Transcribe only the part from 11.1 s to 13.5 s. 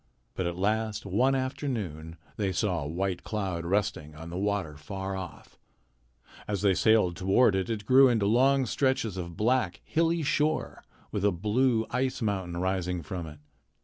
with a blue ice mountain rising from it.